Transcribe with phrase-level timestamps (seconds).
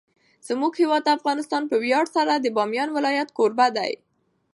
[0.47, 3.91] زموږ هیواد افغانستان په ویاړ سره د بامیان ولایت کوربه دی.